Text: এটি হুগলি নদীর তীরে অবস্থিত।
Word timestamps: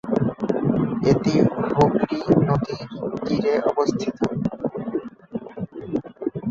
এটি 1.11 1.33
হুগলি 1.67 2.17
নদীর 2.47 2.81
তীরে 3.23 3.53
অবস্থিত। 3.69 4.17